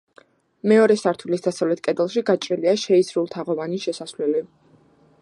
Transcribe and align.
მეორე 0.71 0.95
სართულის 1.01 1.45
დასავლეთ 1.49 1.83
კედელში 1.89 2.25
გაჭრილია 2.31 2.75
შეისრულთაღოვანი 2.87 3.83
შესასვლელი. 3.89 4.47